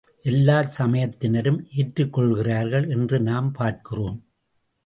எல்லாச் 0.21 0.81
சமயத்தினரும் 0.81 1.67
ஏற்றுக் 1.75 2.13
கொள்கிறார்கள் 2.13 2.89
என்று 2.89 3.19
நாம் 3.19 3.51
பார்க்கிறோம். 3.51 4.19